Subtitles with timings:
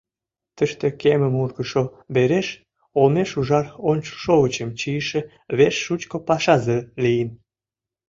[0.57, 1.83] Тыште кемым ургышо
[2.15, 2.47] Вереш
[2.99, 5.19] олмеш ужар ончылшовычым чийыше
[5.57, 7.29] вес шучко пашазе лийын.